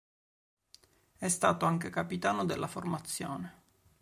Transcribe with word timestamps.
È 1.15 1.27
stato 1.27 1.67
anche 1.67 1.91
capitano 1.91 2.43
della 2.43 2.65
formazione. 2.65 3.61